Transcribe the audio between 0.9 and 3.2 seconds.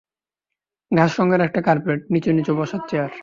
ঘাস রঙের একটা কার্পেট, নিচু-নিচু বসার চেয়ার।